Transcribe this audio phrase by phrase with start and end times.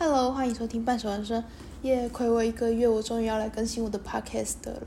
[0.00, 1.42] Hello，欢迎收听半熟人生。
[1.82, 4.80] 耶，亏我一个月，我终于要来更新我的 Podcast 了。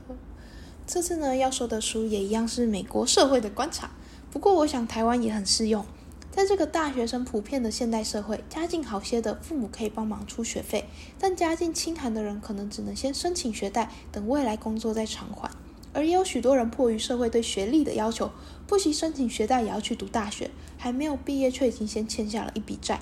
[0.86, 3.90] 这次呢，要说的书也一样是美国社会的观察，
[4.30, 5.84] 不过我想台湾也很适用。
[6.30, 10.86] 在这个大学生普遍的现代社会，家境好些的父母可以帮忙出学费，
[11.18, 15.50] 但家境清寒的人可能只能先申请学贷，等未来工作再偿还。
[15.92, 18.30] 而也有许多人迫于社会对学历的要求，
[18.66, 22.98] 不惜申请学贷也要去读大学，还没有毕业却已经先欠下了一笔债。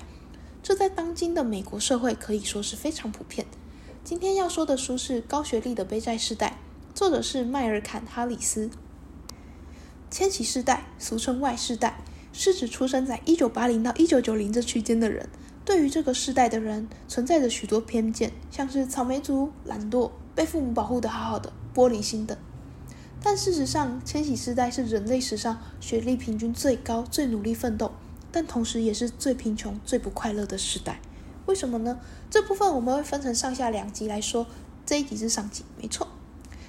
[0.71, 3.45] 这在当今的美国社会可以说是非常普遍。
[4.05, 6.59] 今天要说的书是《高学历的背债世代》，
[6.97, 8.69] 作者是迈尔坎·哈里斯。
[10.09, 11.97] 千禧世代，俗称 Y 世代。
[12.31, 15.27] 是指出生在一九八零到一九九零这区间的人，
[15.65, 22.37] 对于这个世代的人存在着许多偏见，像是草莓族、懒惰、被父母保护的好好的、玻璃心等。
[23.21, 27.91] 但事实上，千禧世代是人类史上学历平均最高、最努力奋斗，
[28.31, 30.99] 但同时也是最贫穷、最不快乐的时代。
[31.45, 31.99] 为什么呢？
[32.29, 34.47] 这部分我们会分成上下两集来说，
[34.85, 36.07] 这一集是上集，没错。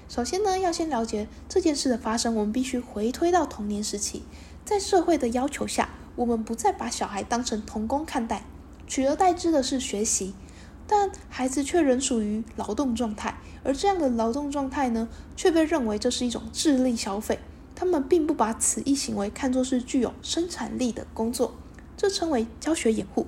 [0.09, 4.23] 首先呢，要先了解这件事的发生，我们必须回推到童年时期。
[4.65, 8.45] 在社会的要求下，我们不再把小孩当成童工看待，
[8.87, 10.35] 取而代之的是学习，
[10.87, 17.39] 但孩子却仍属于劳动状态，而这样的劳动状态呢，却被认为这是一种智力消费。
[17.75, 21.55] 他们并不把此一行为看作是具有生产力的工作，
[21.97, 23.27] 这称为教学掩护。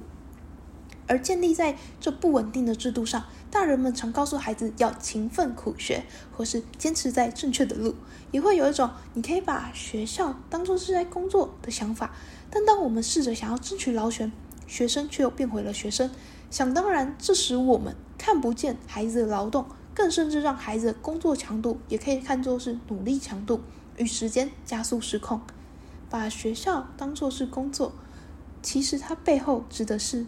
[1.07, 7.95] 而建立在这不稳定的制度上，大人们常告诉孩子要勤奋苦学，或是坚持在正确的路，
[8.31, 12.15] 也会有一种你可以把学校当作是在工作的想法。
[12.51, 14.33] 但当我们试着想要争取劳权，
[14.67, 16.11] 学生却又变回了学生。
[16.51, 23.61] 想当然，这使我们看不见孩子的劳动，更甚至让孩子的工作强度也可以看作是努力强度，
[23.97, 25.41] 与时间加速失控。
[26.11, 27.93] 把学校当作是工作，
[28.63, 30.27] 其实它背后指的是。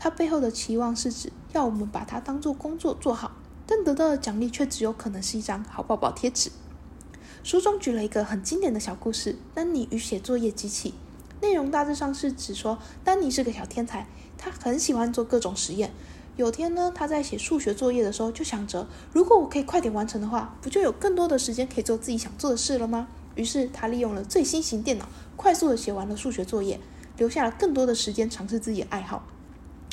[0.00, 3.32] 它背后的期望是指要我们把它当做工作做好，
[3.66, 6.52] 但得到的奖励却只有可能是一张好宝宝贴纸。
[7.42, 10.94] 书中举了一个很经典的小故事：丹尼与写作业机器。
[11.40, 15.92] 内容大致上是指说，丹尼是个小天才，他很喜欢做各种实验。
[16.38, 23.08] 有天呢，他在写数学作业的时候，就想着，如果我可以快点完成的话，不就有更多的时间可以做自己想做的事了吗？
[23.34, 26.78] 于是他利用了最新型电脑，快速的写完了数学作业，
[27.16, 29.26] 留下了更多的时间尝试自己的爱好。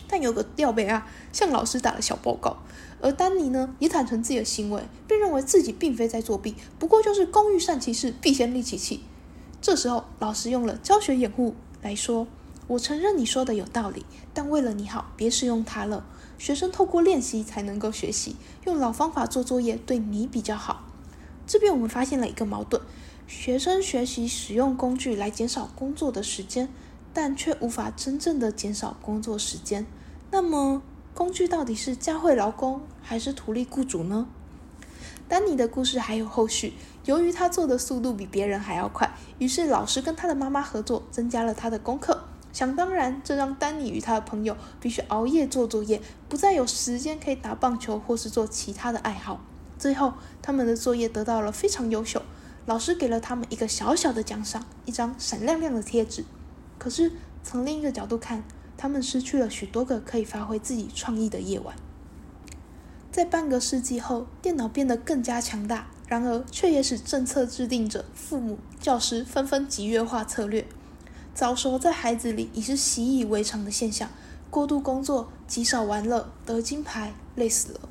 [0.08, 2.58] 但有个吊贝啊，向老师打了小报告，
[3.02, 9.02] 而丹尼呢也坦诚自己的行为，并认为自己并非在作弊，不过就是工欲善其事，必先利其器。
[9.60, 12.28] 这时候，老师用了教学掩护来说
[12.68, 16.06] ：“我承认你说的有道理，但为了你好，别使用它了。
[16.38, 18.36] 学生透过练习才能够学习，
[18.66, 20.84] 用老方法做作业对你比较好。”
[21.48, 22.82] 这边我们发现了一个矛盾：
[23.28, 26.70] 学生学习使用工具来减少工作的时间。
[27.18, 29.88] 但却无法真正的减少工作时间。
[30.32, 30.82] 那么，
[31.14, 34.28] 工具到底是教会劳工，还是图利雇主呢？
[35.30, 36.74] 丹尼的故事还有后续。
[37.06, 39.10] 由于他做的速度比别人还要快，
[39.40, 42.26] 于是老师跟他的妈妈合作，增加了他的功课。
[42.56, 49.42] 想当然，这让丹尼与他的朋友必须熬夜做作业，不再有时间可以打棒球或是做其他的爱好。
[49.78, 52.22] 最后，他们的作业得到了非常优秀，
[52.66, 56.24] 老师给了他们一个小小的奖赏，一张闪亮亮的贴纸。
[56.78, 57.12] 可是，
[57.44, 58.42] 从另一个角度看，
[58.78, 61.76] 他们失去了许多个可以发挥自己创意的夜晚。
[63.12, 70.66] 在半个世纪后，电脑变得更加强大，然而却也使政策制定者、父母、教师纷纷集约化策略。
[71.36, 74.10] 早熟在孩子里已是习以为常的现象。
[74.50, 77.82] 过度工作、极少玩乐、得金牌、累死了。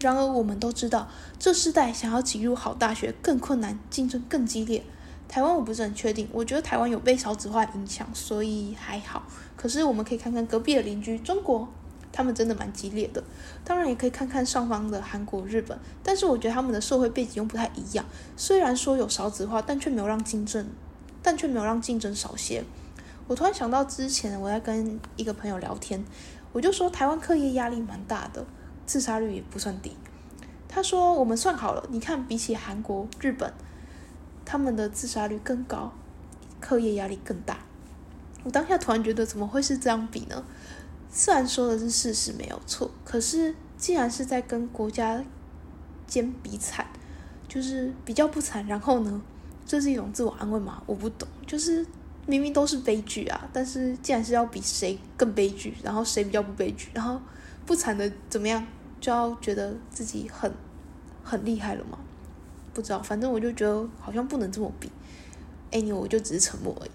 [0.00, 1.06] 然而，我们都知道，
[1.38, 4.82] 这世代想要挤入好大学更困难，竞争更激烈。
[5.28, 9.24] 台湾我不是很确定，我觉得台湾有被少子化影响，所以还好。
[9.56, 11.68] 可是我们可以看看隔壁的邻居中国，
[12.10, 13.22] 他们真的蛮激烈的。
[13.62, 18.06] 当然也可以看看上方的韩国、日本，但是我觉得他们的社会背景又不太一样。
[18.38, 20.66] 虽然说有少子化，但却没有让竞争，
[21.22, 22.64] 但却没有让竞争少些。
[23.26, 26.04] 我突然想到之前我在跟一个朋友聊天，
[26.52, 28.44] 我就说台湾课业压力蛮大的，
[28.86, 29.96] 自杀率也不算低。
[30.68, 33.52] 他说我们算好了，你看比起韩国、日本。
[34.48, 35.92] 他们的自杀率更高，
[36.60, 37.58] 课业压力更大。
[38.44, 40.44] 我当下突然觉得，怎么会是这样比呢？
[41.10, 45.20] 虽然说的是事实没有错，可是既然是在跟国家
[46.06, 46.86] 间比惨，
[47.48, 49.20] 就是比较不惨，然后呢，
[49.66, 50.80] 这是一种自我安慰吗？
[50.86, 51.84] 我不懂，就是
[52.26, 57.20] 明明都是悲剧啊，但是既然是要比谁更悲剧，然后谁比较不悲剧，然后
[57.64, 58.66] 不惨的怎么样，
[59.00, 60.52] 就要觉得自己很
[61.22, 61.98] 很厉害了吗？
[62.74, 64.90] 不知道，反正我就觉得好像不能这么比。
[65.70, 66.90] 哎，你我就只是沉默而已。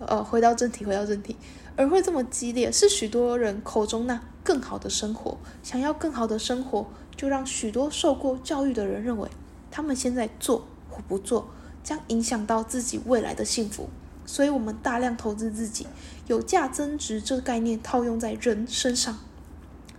[0.00, 1.36] 呃，回到正题，回到正题，
[1.76, 5.38] 而会这么激烈，是许多人口中那更好的生活。
[5.62, 9.28] 想要更好的生活，就让许多受过教育的人认为，
[9.70, 11.48] 他们现在做或不做，
[11.82, 13.88] 将影响到自己未来的幸福。
[14.26, 15.86] 所以，我们大量投资自己，
[16.26, 19.18] 有价增值这个概念套用在人身上。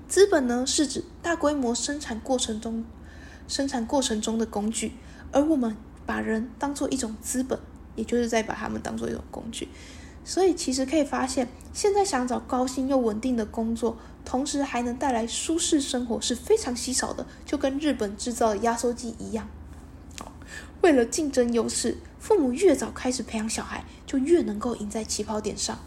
[0.07, 2.85] 资本呢，是指大规模生产过程中
[3.47, 4.93] 生产过程中的工具，
[5.31, 5.75] 而我们
[6.05, 7.59] 把人当做一种资本，
[7.95, 9.67] 也就是在把他们当做一种工具。
[10.23, 19.47] 所以，其实可以发现，现在想找高薪又稳定的工作，同时还能带来舒适生活，是非常稀少的，就跟日本制造的压缩机一样。
[20.81, 25.77] 为了竞争优势，父母越早开始培养小孩，就越能够赢在起跑点上。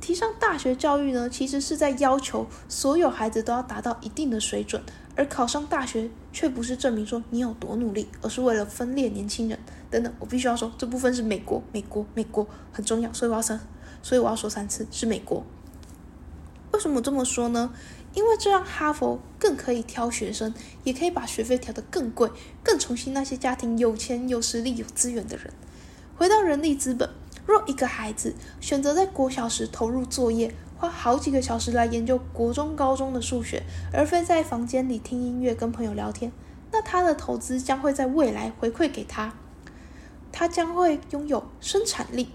[0.00, 4.82] 提倡大学教育呢，其实是在要求所有孩子都要达到一定的水准，
[5.14, 9.56] 而考上大学却不是证明说你有多努力，而是为了分裂年轻人
[9.88, 10.12] 等等。
[10.18, 13.60] 我必须要说，这部分是美国，美国，美国很重要，所以我要三，
[14.02, 15.44] 所以我要说三次是美国。
[16.72, 17.70] 为什么这么说呢？
[18.18, 22.28] 因为这让哈佛更可以挑学生，也可以把学费调得更贵，
[22.64, 25.52] 更宠幸那些家庭有钱、有实力、有资源的人。
[26.16, 27.08] 回到人力资本。
[27.46, 33.62] 若一个孩子选择在国小时投入作业，花好几个小时来研究国中、高中的数学，
[33.92, 36.32] 而非在房间里听音乐、跟朋友聊天，
[36.72, 39.32] 那他的投资将会在未来回馈给他，
[40.32, 42.30] 他将会拥有生产力，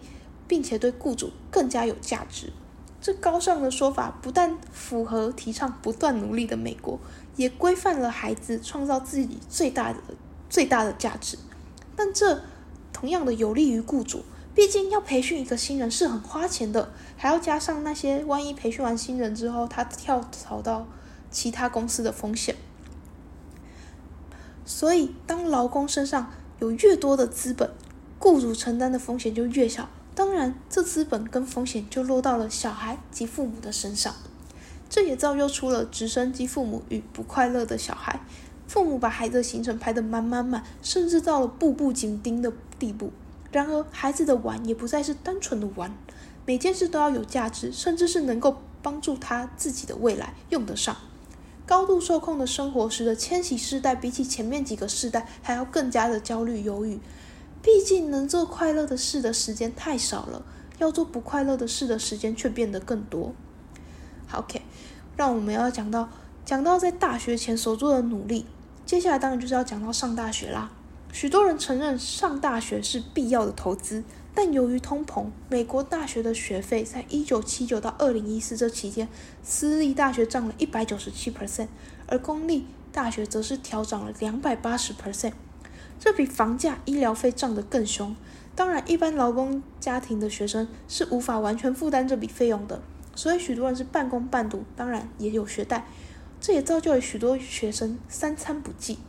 [0.48, 2.54] 并且对雇主更加有价值。
[3.04, 6.98] 这高尚的说法不但符合提倡不断努力的美国，
[7.36, 10.00] 也规范了孩子创造自己最大的
[10.50, 11.38] 最大的价值。
[11.98, 12.40] 但这
[12.94, 14.24] 同样的有利于雇主。
[14.56, 20.88] 毕竟要培训一个新人是很花钱的，还要加上那些万一培训完新人之后他跳槽到
[21.30, 22.56] 其他公司的风险。
[24.64, 27.70] 所以，当劳工身上有越多的资本，
[28.18, 29.90] 雇主承担的风险就越小。
[30.16, 34.14] 当然，这资本跟风险就落到了小孩及父母的身上。
[34.90, 38.20] 这也造就出了直升机父母与不快乐的小孩。
[38.68, 43.12] 父母把孩子的行程排得满满满，甚至到了步步紧盯的地步。
[43.52, 45.96] 然而，孩子的玩也不再是单纯的玩，
[46.46, 50.96] 每件事都要有价值，甚至是能够帮助他自己的未来用得上。
[51.66, 57.00] 高度受控的生活使得千禧世代比起前面几个世代还要更加的焦虑忧郁。
[57.64, 60.46] 毕竟能做快乐的事的时间太少了，
[60.78, 63.34] 要做不快乐的事的时间却变得更多。
[64.28, 64.62] 好，OK，
[65.16, 66.10] 让我们要讲到
[66.44, 68.46] 讲到在大学前所做的努力，
[68.86, 70.72] 接下来当然就是要讲到上大学啦。
[71.14, 79.08] 许多人承认上大学是必要的投资，但由于通膨，美国大学的学费在一九七九到二零一四这期间，
[79.44, 81.68] 私立大学涨了一百九十七 percent，
[82.08, 85.34] 而公立大学则是调涨了两百八十 percent，
[86.04, 88.14] 这比房价、医疗费涨得更凶。
[88.58, 92.82] 当然，一般劳工家庭的学生是无法完全负担这笔费用的，
[93.16, 95.88] 所以许多人是半工半读，当然也有学贷，
[96.42, 99.00] 这也造就了许多学生三餐不继。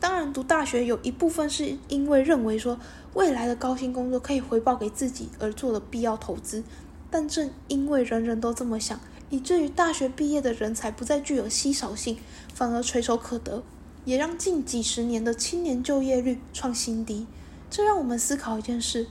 [0.00, 2.80] 当然，读大学有一部分是因为认为说
[3.14, 6.64] 未来的高薪工作可以回报给自己而做的必要投资，
[7.12, 8.98] 但正因为人人都这么想，
[9.30, 12.18] 以至于大学毕业的人才不再具有稀少性，
[12.52, 13.62] 反而垂手可得，
[14.04, 17.26] 也让近几十年的青年就业率创新低。
[17.70, 19.06] 这让我们思考一件事：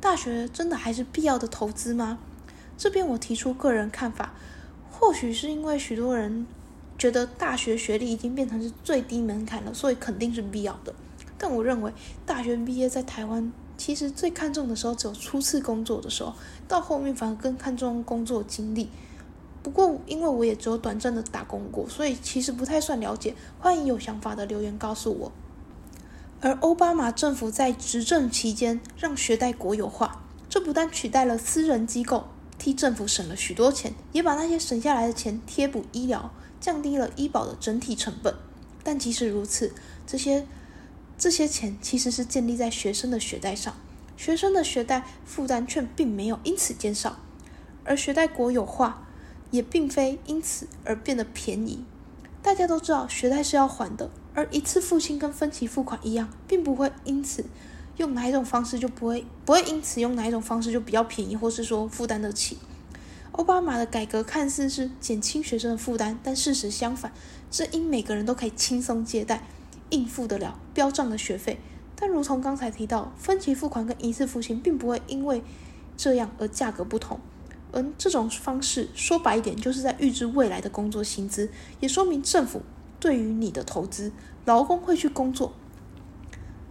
[0.00, 2.18] 大学真的还是必要的投资吗？
[2.76, 4.34] 这边我提出个人看法，
[4.90, 6.46] 或许是因为许多人。
[6.98, 10.94] 觉得大学学历已经变成是最低门槛了，所以肯定是必要的。
[11.36, 11.92] 但我认为
[12.24, 16.32] 大学毕业在台湾其实最看重的时候只有初次工作的时候，
[16.68, 18.88] 到后面反而更看重工作经历。
[19.62, 23.34] 不过因为我也只有短暂的打工过，所以其实不太算了解。
[23.58, 25.32] 欢迎有想法的留言告诉我。
[26.40, 32.28] 而奥巴马政府在执政期间让学贷国有化，这不但取代了私人机构，
[32.58, 36.32] 替政府省了许多钱，也把那些省下来的钱贴补医疗。
[36.60, 38.32] 降低了医保的整体成本，
[38.84, 39.74] 但即使如此，
[40.06, 40.46] 这些
[41.18, 43.74] 这些钱其实是建立在学生的学贷上，
[44.16, 47.16] 学生的学贷负担却并没有因此减少，
[47.82, 49.01] 而学贷国有化
[49.52, 51.84] 也并非因此而变得便宜。
[52.42, 57.44] 大家都知道，学贷是要还的，而一次付清跟分期付款一样，并不会因此
[57.98, 62.58] 用哪一种方式就不会不会因此用哪一种方式就比较便宜，或是说负担得起。
[63.32, 67.12] 奥巴马的改革看似是减轻学生的负担，但事实相反，
[67.50, 69.46] 是因每个人都可以轻松借贷，
[69.90, 71.60] 应付得了飙涨的学费。
[71.94, 75.44] 但如同刚才提到，分期付款跟一次付清并不会因为
[75.96, 77.20] 这样而价格不同。
[77.72, 81.50] 而这种方式说白一点，就是在预支未来的工作薪资，
[81.80, 82.62] 也说明政府
[83.00, 84.12] 对于你的投资，
[84.44, 85.54] 劳工会去工作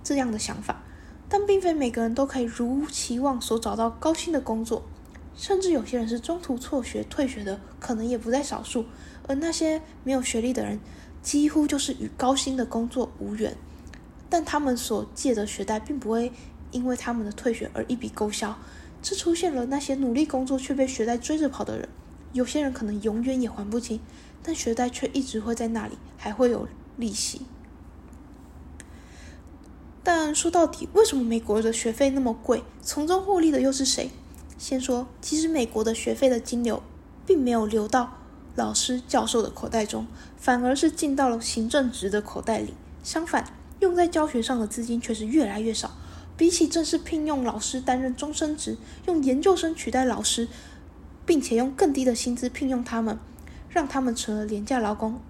[0.04, 0.84] 这样的想法。
[1.28, 4.84] 但并非每个人都可以如期望所找到高薪的工作。
[5.34, 8.86] 甚至有些人是中途辍学、退学的，可能也不在少数。
[9.28, 10.78] 而那些没有学历的人，
[11.24, 13.56] 几乎就是与高薪的工作无缘。
[14.30, 16.34] 但他们所借的学贷，并不会
[16.72, 18.56] 因为他们的退学而一笔勾销。
[19.02, 21.90] 这出现了那些努力工作却被学贷追着跑的人。
[22.34, 24.00] 有些人可能永远也还不清，
[24.42, 27.42] 但学贷却一直会在那里，还会有利息。
[30.04, 32.64] 但说到底，为什么美国的学费那么贵？
[32.82, 34.10] 从中获利的又是谁？
[34.58, 36.82] 先说，其实美国的学费的金流
[37.26, 38.18] 并没有流到
[38.56, 42.74] 老师、教授的口袋中，反而是进到了行政职的口袋里。
[43.04, 45.92] 相反，用在教学上的资金却是越来越少。
[46.42, 50.48] 比起正式聘用老师担任终身职，用研究生取代老师。
[51.24, 53.20] 并且用更低的薪资聘用他们，
[53.70, 55.22] 让他们成了廉价劳工，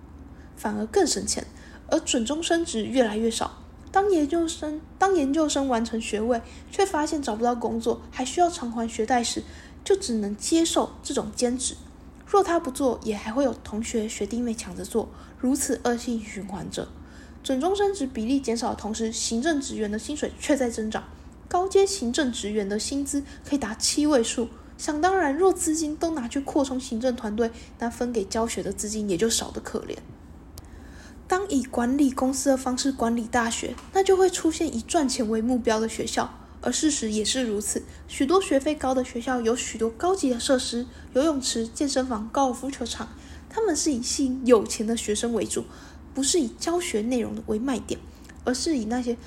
[0.56, 1.46] 反而更省钱。
[1.90, 3.58] 而准终身职越来越少，
[3.92, 6.42] 当研究生当研究生完成学位，
[6.72, 9.44] 却发现找不到工作，还需要偿还学贷时，
[9.84, 11.76] 就只能接受这种兼职。
[12.26, 16.88] 若他不做，也还会有同学学弟妹抢着做，如此恶性循环着。
[17.44, 21.04] 准终身职比例减少的同时，行政职员的薪水却在增长，
[21.48, 24.50] 高阶行政职员的薪资可以达七位数。
[24.78, 29.96] 想当然，若资金都拿去扩充行政团队，那分给教学的资金也就少得可怜。
[31.28, 37.84] 当以管理公司的方式管理大学，那就会出现以赚钱为目标的学校，而事实也是如此。
[38.08, 43.08] 许多学费高的学校有许多高级的设施，游泳池、健身房、高尔夫球场，
[43.50, 45.66] 他们是以吸引有钱的学生为主，
[46.14, 48.00] 不是以教学内容为卖点，
[48.44, 49.18] 而是以那些。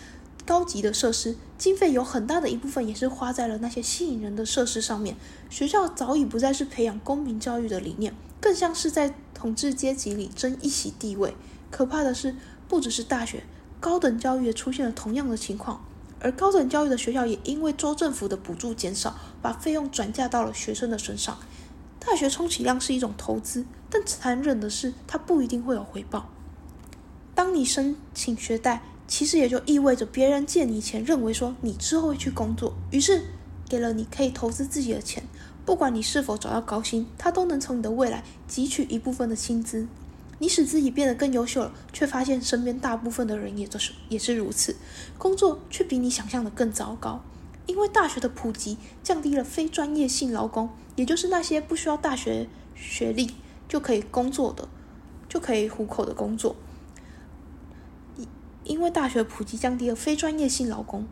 [0.47, 5.17] 高级的设施经费有很大的一部分也是花在了那些吸引人的设施上面。
[5.49, 11.35] 学校早已不再是培养公民教育的理念，更像是在统治阶级里争一席地位。
[11.71, 12.37] 可怕的是，
[12.69, 13.45] 不只是大学，
[13.81, 15.83] 高等教育也出现了同样的情况。
[16.21, 21.39] 而高等教育的学校也因为州政府的补助减少，把费用转嫁到了学生的身上。
[21.99, 26.29] 大学充其量是一种投资，但残忍的是，它不一定会有回报。
[27.35, 28.83] 当你申请学贷。
[29.07, 33.23] 其实也就意味着别人借你钱，认为说你之后会去工作，于是
[33.69, 35.23] 给了你可以投资自己的钱。
[35.67, 39.87] 不管你是否找到高薪，他都能从你的未来汲取一部分的薪资。
[40.39, 44.75] 你使自己变得更优秀了，却发现身边大部分的人也都是也是如此，
[45.19, 47.23] 工作却比你想象的更糟糕。
[47.67, 53.33] 因为大学的普及降低了非专业性劳工，也就是那些不需要大学学历
[53.69, 54.67] 就可以工作的、
[55.29, 56.57] 就可以糊口的工作。
[58.65, 61.07] 因为大学普及降低了非专业性劳工，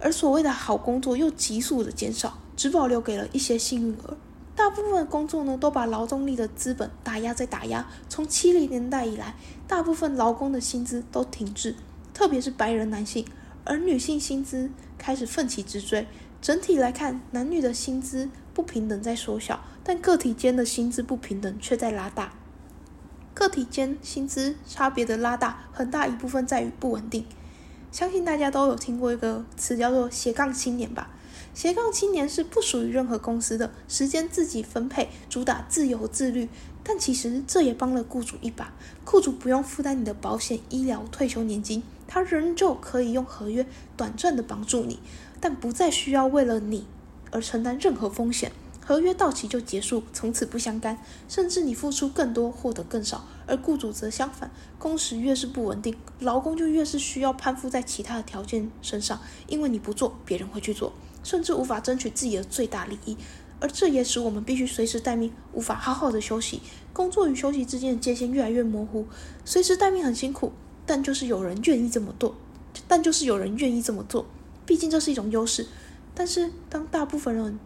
[0.00, 4.16] 而所谓的好工作又急速的减少，只保留给了一些幸运儿。
[4.56, 7.86] 大部分工作呢，都把劳动力的资本打压在打压。
[8.08, 9.34] 从七零年代以来，
[9.66, 11.74] 大部分劳工的薪资都停滞，
[12.12, 13.26] 特别是白人男性，
[13.64, 16.06] 而女性薪资开始奋起直追。
[16.40, 22.32] 整体来看，男女的薪资不平等在缩小，但个体间的薪资不平等却在拉大。
[23.34, 27.26] 个体间薪资差别的拉大，很大一部分在于不稳定。
[27.90, 31.10] 相信大家都有听过一个词叫做“斜杠青年”吧？
[31.52, 36.48] 斜杠青年是不属于任何公司的，时间自己分配，主打自由自律。
[36.82, 38.72] 但其实这也帮了雇主一把，
[39.04, 44.98] 雇主不用负担你的保险、医疗、退休年金，他仍旧可以用合约短暂的帮助你，
[45.40, 46.86] 但不再需要为了你
[47.30, 48.52] 而承担任何风险。
[48.84, 53.26] 合约到期就结束，从此不相干，甚至你付出更多，获得更少。
[53.46, 63.16] 而雇主则相反，工时越是不稳定，劳工就越是需要攀附在其他的条件身上，因为你不做，别人会去做，甚至无法争取自己的最大利益。
[63.60, 66.60] 而这也使我们必须随时待命，无法好好的休息。
[66.92, 69.06] 工作与休息之间的界限越来越模糊，
[69.44, 70.52] 随时待命很辛苦，
[70.84, 72.34] 但就是有人愿意这么做，
[72.86, 74.26] 但就是有人愿意这么做，
[74.66, 75.66] 毕竟这是一种优势。
[76.14, 77.58] 但是当大部分人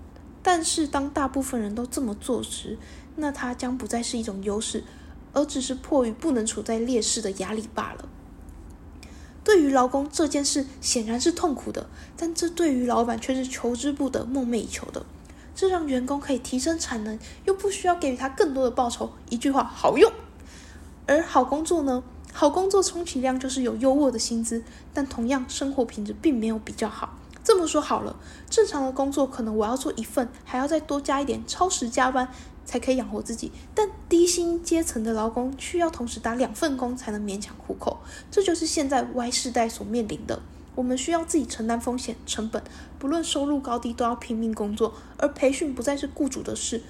[0.43, 2.79] 但是，当大部分人都这么做时，
[3.17, 4.85] 那它将不再是一种优势，
[5.33, 8.09] 而只是迫于不能处在劣势的压力罢了。
[9.45, 15.05] 对于劳工这件事显然是痛苦的，但这对于老板却是求之不得、梦寐以求的。
[15.55, 19.13] 这让员工可以提升产能，又不需要给予他更多的报酬。
[19.29, 20.13] 一句话，好用。
[21.07, 22.05] 而好工作呢？
[22.33, 27.19] 好工作充其量就是有优渥的薪资，但同样生活品质并没有比较好。
[27.49, 28.15] 这么说好了，
[28.51, 32.29] 正常的工作可能我要做一份，还要再多加一点超时加班
[32.67, 33.51] 才可以养活自己。
[33.75, 38.01] 但低薪阶层的劳工需要同时打两份工才能勉强糊口，
[38.31, 40.43] 这就是现在 Y 世代所面临的。
[40.75, 42.63] 我们需要自己承担风险成本，
[42.99, 46.83] 不论收入高低都要拼命工作，而培训不再是雇主的事，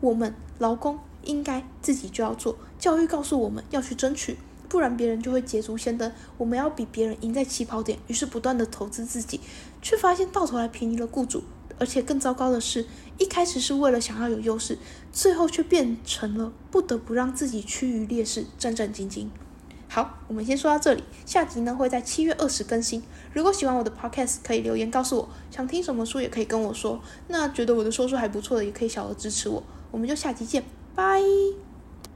[0.00, 2.56] 我们劳工应该自己就要做。
[2.78, 4.38] 教育告诉我们要去争取。
[4.68, 9.40] 不然别人就会捷足先登，我们要比别人赢在起跑点，于是不断的投资自己，
[9.80, 11.42] 却发现到头来便宜了雇主，
[11.78, 12.86] 而且更糟糕的是，
[13.18, 14.78] 一开始是为了想要有优势，
[15.12, 19.26] 最后却变成了不得不让自己趋于劣势，战战兢兢。
[19.88, 23.02] 好，我们先说到这里，下集呢会在七月二十更新。
[23.32, 27.00] 如果喜欢我的 podcast，可以留言告诉我，想听什么书也可以跟我说。
[27.28, 29.62] 那觉得我的说书还不错的，也可以小额支持我。
[29.92, 31.65] 我们就下集见，拜。